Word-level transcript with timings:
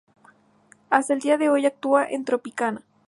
Hasta 0.89 1.13
el 1.13 1.19
día 1.19 1.37
de 1.37 1.47
hoy 1.49 1.67
actúa 1.67 2.07
en 2.09 2.25
Tropicana. 2.25 2.81